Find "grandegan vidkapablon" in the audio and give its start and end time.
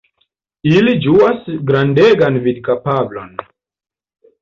1.69-3.41